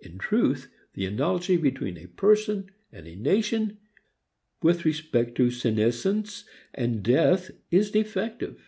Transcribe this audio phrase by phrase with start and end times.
[0.00, 3.78] In truth the analogy between a person and a nation
[4.60, 6.44] with respect to senescence
[6.74, 8.60] and death is defective.